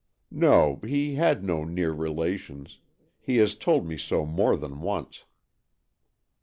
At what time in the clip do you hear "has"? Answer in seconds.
3.37-3.53